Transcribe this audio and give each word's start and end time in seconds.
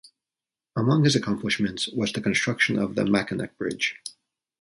Among 0.75 1.03
his 1.03 1.15
accomplishments 1.15 1.87
was 1.95 2.11
the 2.11 2.21
construction 2.21 2.79
of 2.79 2.95
the 2.95 3.05
Mackinac 3.05 3.55
Bridge. 3.59 3.99